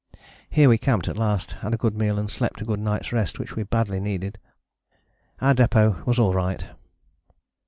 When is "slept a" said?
2.27-2.65